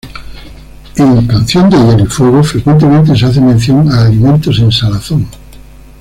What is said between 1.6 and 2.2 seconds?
de hielo y